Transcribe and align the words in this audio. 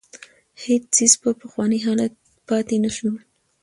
هېڅ 0.63 0.83
څېز 0.95 1.11
په 1.21 1.29
پخواني 1.41 1.79
حالت 1.85 2.13
پاتې 2.49 2.75
نه 2.83 2.89
شول. 2.95 3.15